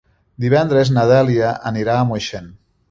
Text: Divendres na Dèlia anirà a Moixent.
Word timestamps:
Divendres 0.45 0.93
na 0.95 1.03
Dèlia 1.11 1.53
anirà 1.73 1.99
a 2.01 2.11
Moixent. 2.15 2.51